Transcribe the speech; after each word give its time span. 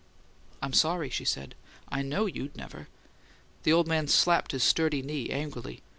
"I'm 0.63 0.73
sorry," 0.73 1.11
she 1.11 1.25
said. 1.25 1.53
"I 1.89 2.01
know 2.01 2.25
you'd 2.25 2.57
never" 2.57 2.87
The 3.65 3.73
old 3.73 3.87
man 3.87 4.07
slapped 4.07 4.51
his 4.51 4.63
sturdy 4.63 5.03
knee, 5.03 5.29
angrily. 5.29 5.83